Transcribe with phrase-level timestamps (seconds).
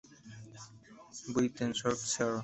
[1.33, 2.33] Buitenzorg ser.